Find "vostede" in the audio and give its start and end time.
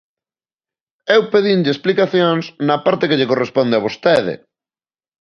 3.85-4.33